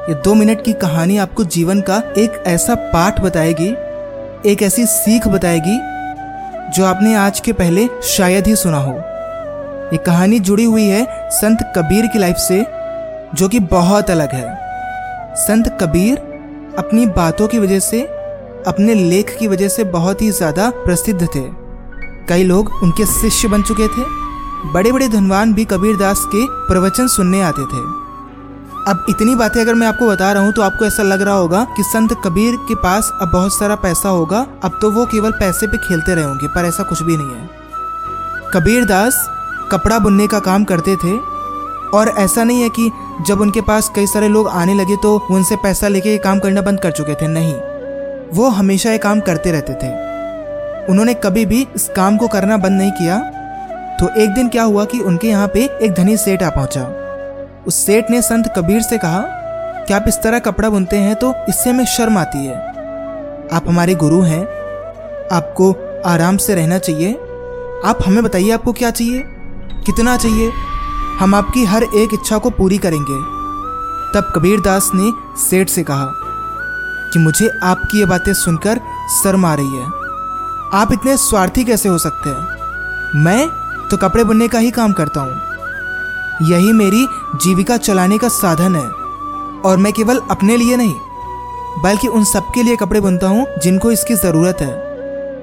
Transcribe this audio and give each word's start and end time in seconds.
ये 0.00 0.14
दो 0.14 0.34
मिनट 0.34 0.64
की 0.64 0.72
कहानी 0.72 1.16
आपको 1.18 1.44
जीवन 1.44 1.80
का 1.80 1.96
एक 2.18 2.42
ऐसा 2.46 2.74
पाठ 2.74 3.20
बताएगी, 3.20 3.68
एक 4.50 4.62
ऐसी 4.62 4.86
सीख 4.86 5.26
बताएगी, 5.28 5.76
जो 6.72 6.84
आपने 6.84 7.14
आज 7.14 7.40
के 7.40 7.52
पहले 7.52 7.86
शायद 8.02 8.46
ही 8.46 8.56
सुना 8.56 8.78
हो। 8.78 8.94
ये 9.92 9.96
कहानी 9.96 10.40
जुड़ी 10.40 10.64
हुई 10.64 10.84
है 10.84 11.04
संत 11.30 11.72
कबीर 11.76 12.06
की 12.06 12.18
लाइफ 12.18 12.36
से, 12.36 12.64
जो 13.34 13.48
कि 13.48 13.60
बहुत 13.60 14.10
अलग 14.10 14.34
है। 14.34 15.34
संत 15.36 15.68
कबीर 15.80 16.18
अपनी 16.78 17.06
बातों 17.06 17.48
की 17.48 17.58
वजह 17.58 17.78
से, 17.80 18.02
अपने 18.66 18.94
लेख 18.94 19.36
की 19.38 19.48
वजह 19.48 19.68
से 19.68 19.84
बहुत 19.84 20.22
ही 20.22 20.30
ज़्यादा 20.30 20.70
प्रसिद्ध 20.70 21.22
थे। 21.24 21.44
कई 22.28 22.42
लोग 22.42 22.72
उनके 22.82 23.06
शिष्य 23.12 23.48
बन 23.48 23.62
चुके 23.62 23.88
थे। 23.88 24.04
बड़े 24.72 24.92
बड़े 24.92 25.08
धनवान 25.08 25.54
भी 25.54 25.64
कबीर 25.64 25.96
दास 25.96 26.24
के 26.26 26.46
प्रवचन 26.66 27.06
सुनने 27.08 27.40
आते 27.42 27.62
थे। 27.62 27.99
अब 28.88 29.04
इतनी 29.08 29.34
बातें 29.34 29.60
अगर 29.60 29.74
मैं 29.74 29.86
आपको 29.86 30.06
बता 30.08 30.30
रहा 30.32 30.42
हूँ 30.42 30.52
तो 30.52 30.62
आपको 30.62 30.84
ऐसा 30.84 31.02
लग 31.02 31.22
रहा 31.22 31.34
होगा 31.34 31.62
कि 31.76 31.82
संत 31.82 32.12
कबीर 32.24 32.54
के 32.68 32.74
पास 32.74 33.10
अब 33.20 33.30
बहुत 33.32 33.52
सारा 33.52 33.74
पैसा 33.76 34.08
होगा। 34.08 34.38
अब 34.64 34.78
तो 34.82 34.90
वो 34.90 35.04
केवल 35.06 35.32
पैसे 35.32 35.66
पे 35.66 35.78
खेलते 35.78 36.14
रहे 36.14 36.24
होंगे, 36.24 36.46
पर 36.46 36.64
ऐसा 36.64 36.82
कुछ 36.82 37.02
भी 37.02 37.16
नहीं 37.16 37.34
है। 37.34 37.48
कबीर 38.52 38.84
दास 38.84 39.26
कपड़ा 39.72 39.98
बुनने 39.98 40.26
का 40.26 40.38
काम 40.40 40.64
करते 40.64 40.94
थे, 40.96 41.16
और 41.90 42.08
ऐसा 42.18 42.44
नहीं 42.44 42.62
है 42.62 42.68
कि 42.70 42.90
जब 43.26 43.40
उनके 43.40 43.60
पास 43.60 43.90
कई 43.96 44.06
सारे 44.06 44.28
लोग 44.28 44.48
आने 44.50 44.74
लगे 44.74 44.96
तो 44.96 45.16
उनसे 45.30 45.56
पैसा 45.56 45.88
लेके 45.88 46.16
काम 46.18 46.38
करना 46.38 46.62
बंद 46.62 46.80
कर 46.80 46.92
चुके 46.92 47.14
थे। 47.14 47.28
नहीं, 47.28 47.54
वो 48.32 48.48
हमेशा 48.50 48.92
ये 48.92 48.98
काम 48.98 49.20
करते 49.20 49.52
रहते 49.52 49.74
थे। 49.74 49.92
उन्होंने 50.86 51.14
कभी 51.16 51.44
भी 51.46 51.66
इस 51.76 51.88
काम 51.96 52.16
को 52.16 52.28
करना 52.28 52.56
बंद 52.56 52.78
नहीं 52.78 52.92
किया। 52.92 53.18
तो 54.00 54.08
एक 54.16 54.30
दिन 54.30 54.48
क्या 54.48 54.62
हुआ 54.62 54.84
कि 54.84 55.00
उनके 55.00 55.28
यहाँ 55.28 55.48
पे 55.48 55.68
एक 55.82 55.94
धनी 55.94 56.16
सेठ 56.16 56.42
आ 56.42 56.50
पहुँचा। 56.50 56.99
उस 57.66 57.86
सेठ 57.86 58.04
ने 58.10 58.22
संत 58.22 58.52
कबीर 58.56 58.82
से 58.82 58.98
कहा 58.98 59.22
कि 59.84 59.94
आप 59.94 60.04
इस 60.08 60.16
तरह 60.22 60.38
कपड़ा 60.38 60.70
बुनते 60.70 60.96
हैं 60.96 61.16
तो 61.16 61.34
इससे 61.48 61.70
हमें 61.70 61.84
शर्म 61.84 62.18
आती 62.18 62.46
है। 62.46 62.54
आप 63.52 63.64
हमारे 63.68 63.94
गुरु 63.94 64.20
हैं। 64.22 64.42
आपको 65.32 65.72
आराम 66.06 66.36
से 66.36 66.54
रहना 66.54 66.78
चाहिए। 66.78 67.12
आप 67.84 67.98
हमें 68.06 68.24
बताइए 68.24 68.50
आपको 68.50 68.72
क्या 68.72 68.90
चाहिए? 68.90 69.22
कितना 69.86 70.16
चाहिए? 70.16 70.52
हम 71.18 71.34
आपकी 71.34 71.64
हर 71.64 71.82
एक 71.82 72.08
इच्छा 72.14 72.38
को 72.38 72.50
पूरी 72.50 72.78
करेंगे। 72.78 73.40
तब 74.14 74.32
कबीर 74.34 74.60
दास 74.60 74.90
ने 74.94 75.40
सेठ 75.40 75.68
से 75.68 75.82
कहा, 75.82 76.06
कि 77.12 77.18
मुझे 77.18 77.50
आपकी 77.62 77.98
ये 77.98 78.04
बातें 78.04 78.34
सुनकर 78.34 78.80
शर्म 79.22 79.46
आ 79.46 79.54
रही 79.54 79.76
है। 79.76 79.86
आप 80.80 80.88
इतने 80.92 81.16
स्वार्थी 81.16 81.64
कैसे 81.64 81.88
हो 81.88 81.98
सकते 81.98 82.30
हैं? 82.30 82.60
मैं 83.24 83.48
तो 83.90 83.96
कपड़े 83.96 84.24
बुनने 84.24 84.48
का 84.48 84.58
ही 84.58 84.70
काम 84.70 84.92
करता 84.92 85.20
हूँ। 85.20 85.49
यही 86.42 86.72
मेरी 86.74 87.06
जीविका 87.36 87.76
चलाने 87.78 88.18
का 88.18 88.28
साधन 88.30 88.74
है। 88.76 88.88
और 89.62 89.76
मैं 89.76 89.92
केवल 89.92 90.20
अपने 90.30 90.56
लिए 90.56 90.76
नहीं, 90.76 90.94
बल्कि 91.82 92.08
उन 92.08 92.24
सबके 92.26 92.62
लिए 92.62 92.76
कपड़े 92.76 93.00
बुनता 93.00 93.28
हूँ 93.28 93.46
जिनको 93.62 93.90
इसकी 93.92 94.14
ज़रूरत 94.16 94.60
है। 94.60 94.72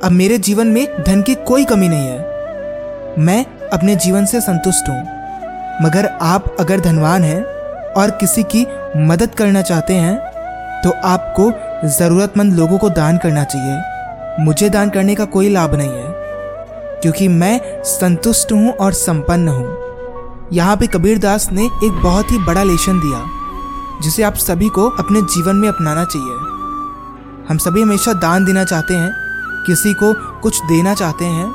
अब 0.00 0.12
मेरे 0.12 0.38
जीवन 0.40 0.66
में 0.68 0.86
धन 1.02 1.22
की 1.22 1.34
कोई 1.46 1.64
कमी 1.64 1.88
नहीं 1.88 2.06
है। 2.06 3.14
मैं 3.18 3.44
अपने 3.70 3.96
जीवन 3.96 4.26
से 4.26 4.40
संतुष्ट 4.40 4.88
हूँ। 4.88 5.00
मगर 5.82 6.06
आप 6.22 6.54
अगर 6.60 6.80
धनवान 6.80 7.22
हैं 7.24 7.42
और 7.94 8.10
किसी 8.20 8.42
की 8.46 8.66
मदद 8.98 9.34
करना 9.34 9.62
चाहते 9.62 9.94
हैं 9.94 10.16
तो 10.82 10.90
आपको 11.04 11.50
ज़रूरतमंद 11.90 12.54
लोगों 12.54 12.78
को 12.78 12.90
दान 12.90 13.18
करना 13.18 13.44
चाहिए। 13.44 14.44
मुझे 14.44 14.68
दान 14.70 14.90
करने 14.90 15.14
का 15.14 15.24
कोई 15.26 15.48
लाभ 15.50 15.74
नहीं 15.74 15.90
है, 15.90 16.12
क्योंकि 17.02 17.28
मैं 17.30 17.82
संतुष्ट 17.84 18.52
हूँ 18.52 18.72
और 18.72 18.92
संपन्न 18.94 19.48
हूँ। 19.48 19.85
यहाँ 20.52 20.76
पे 20.76 20.86
कबीर 20.86 21.18
दास 21.18 21.48
ने 21.52 21.64
एक 21.64 22.02
बहुत 22.02 22.32
ही 22.32 22.38
बड़ा 22.38 22.62
लेसन 22.62 23.00
दिया, 23.00 23.24
जिसे 24.02 24.22
आप 24.22 24.34
सभी 24.34 24.68
को 24.68 24.88
अपने 24.90 25.22
जीवन 25.22 25.56
में 25.56 25.68
अपनाना 25.68 26.04
चाहिए। 26.04 26.34
हम 27.48 27.58
सभी 27.58 27.82
हमेशा 27.82 28.12
दान 28.12 28.44
देना 28.44 28.64
चाहते 28.64 28.94
हैं, 28.94 29.10
किसी 29.66 29.94
को 29.94 30.40
कुछ 30.40 30.60
देना 30.62 30.94
चाहते 30.94 31.24
हैं। 31.24 31.50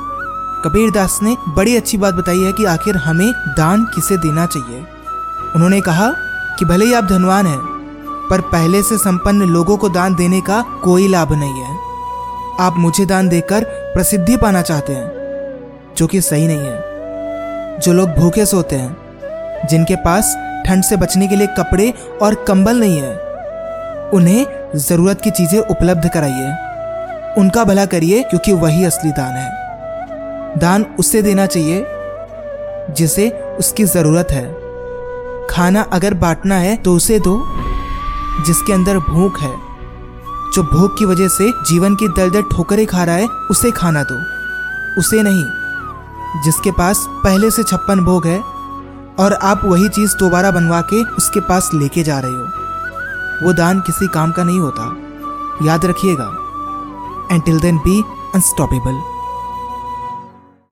कबीर 0.65 0.91
दास 0.91 1.19
ने 1.23 1.37
बड़ी 1.49 1.75
अच्छी 1.75 1.97
बात 1.97 2.13
बताई 2.13 2.39
है 2.39 2.53
कि 2.53 2.65
आखिर 2.65 2.97
हमें 2.97 3.31
दान 3.31 3.85
किसे 3.85 4.17
देना 4.17 4.45
चाहिए। 4.45 4.85
उन्होंने 5.55 5.81
कहा 5.81 6.11
कि 6.59 6.65
भले 6.65 6.85
ही 6.85 6.93
आप 6.93 7.03
धनवान 7.03 7.47
हैं, 7.47 7.59
पर 8.29 8.41
पहले 8.41 8.83
से 8.83 8.97
संपन्न 8.97 9.41
लोगों 9.41 9.77
को 9.77 9.89
दान 9.89 10.15
देने 10.15 10.41
का 10.41 10.61
कोई 10.83 11.07
लाभ 11.07 11.33
नहीं 11.33 11.61
है। 11.61 11.79
आप 12.59 12.77
मुझे 12.77 13.05
दान 13.05 13.29
देकर 13.29 13.63
प्रसिद्धि 13.93 14.37
पाना 14.37 14.61
चाहते 14.61 14.93
हैं, 14.93 15.11
जो 15.97 16.07
कि 16.07 16.21
सही 16.21 16.47
नहीं 16.47 16.59
है। 16.59 16.90
जो 17.81 17.93
लोग 17.93 18.09
भूखे 18.09 18.45
सोते 18.45 18.75
हैं, 18.75 19.67
जिनके 19.69 19.95
पास 19.95 20.35
ठंड 20.67 20.83
से 20.83 20.95
बचने 20.97 21.27
के 21.27 21.35
लिए 21.35 21.47
कपड़े 21.47 21.93
और 22.21 22.35
कंबल 22.47 22.79
नहीं 22.79 22.99
है, 22.99 23.15
उन्हें 24.09 24.45
ज़रूरत 24.75 25.21
की 25.21 25.31
चीज़ें 25.31 25.59
उपलब्ध 25.59 26.09
कराइए। 26.13 26.51
उनका 27.37 27.63
भला 27.63 27.85
करिए 27.85 28.23
क्योंकि 28.23 28.53
वही 28.53 28.85
असली 28.85 29.11
दान 29.11 29.33
है। 29.33 30.59
दान 30.59 30.85
उससे 30.99 31.21
देना 31.21 31.45
चाहिए, 31.45 31.85
जिसे 32.93 33.29
उसकी 33.59 33.85
ज़रूरत 33.85 34.27
है। 34.31 34.45
खाना 35.49 35.81
अगर 35.93 36.13
बांटना 36.13 36.55
है 36.55 36.75
तो 36.75 36.95
उसे 36.95 37.19
दो, 37.19 37.37
जिसके 38.45 38.73
अंदर 38.73 38.97
भूख 38.97 39.39
है। 39.41 39.53
जो 40.55 40.63
भूख 40.63 40.97
की 40.99 41.05
वजह 41.05 41.27
से 41.27 41.51
जीवन 41.69 41.95
की 41.95 42.07
दर 42.07 42.29
दर 42.29 42.41
ठोकरें 42.41 42.85
खा 42.85 43.03
रहा 43.03 43.15
है, 43.15 43.27
उसे 43.51 43.71
खाना 43.71 44.03
दो। 44.03 44.15
उसे 44.99 45.21
नहीं 45.23 45.60
जिसके 46.37 46.71
पास 46.71 47.05
पहले 47.09 47.51
से 47.51 47.63
छप्पन 47.63 47.99
भोग 47.99 48.27
है 48.27 48.39
और 49.19 49.33
आप 49.33 49.61
वही 49.65 49.89
चीज़ 49.89 50.17
दोबारा 50.17 50.51
बनवा 50.51 50.81
के 50.81 51.03
उसके 51.03 51.39
पास 51.39 51.71
लेके 51.73 52.03
जा 52.03 52.19
रहे 52.19 52.31
हो। 52.31 53.45
वो 53.45 53.53
दान 53.53 53.79
किसी 53.79 54.07
काम 54.07 54.31
का 54.31 54.43
नहीं 54.43 54.59
होता। 54.59 54.97
याद 55.63 55.85
रखिएगा। 55.85 56.37
And 57.31 57.43
till 57.43 57.59
then 57.59 57.77
be 57.77 58.01
unstoppable 58.35 59.10